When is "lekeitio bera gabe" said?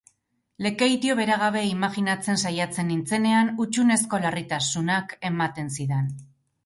0.65-1.61